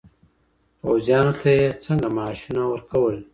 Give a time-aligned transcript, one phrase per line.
[0.81, 3.15] پوځیانو ته یې څنګه معاشونه ورکول؟